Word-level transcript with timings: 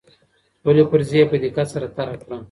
خپلي 0.57 0.83
فرضې 0.91 1.21
په 1.29 1.35
دقت 1.43 1.67
سره 1.73 1.87
طرحه 1.95 2.17
کړه. 2.23 2.37